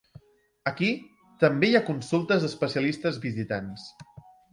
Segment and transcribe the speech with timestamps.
[0.69, 0.87] Aquí
[1.43, 3.85] també hi ha consultes d'especialistes visitants.